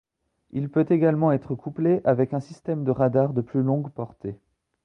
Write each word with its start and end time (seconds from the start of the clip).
Il 0.49 0.69
peut 0.71 0.87
également 0.89 1.31
être 1.31 1.53
couplé 1.53 2.01
avec 2.05 2.33
un 2.33 2.39
système 2.39 2.83
de 2.83 2.89
radar 2.89 3.33
de 3.33 3.41
plus 3.41 3.61
longue 3.61 3.91
portée. 3.91 4.35